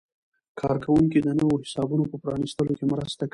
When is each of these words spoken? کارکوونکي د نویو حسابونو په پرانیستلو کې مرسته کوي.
کارکوونکي 0.59 1.19
د 1.21 1.29
نویو 1.37 1.61
حسابونو 1.63 2.03
په 2.11 2.17
پرانیستلو 2.23 2.71
کې 2.79 2.85
مرسته 2.93 3.23
کوي. 3.25 3.29